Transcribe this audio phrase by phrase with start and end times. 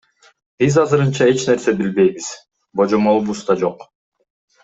[0.61, 2.31] Биз азырынча эч нерсе билбейбиз,
[2.81, 3.87] божомолубуз да жок.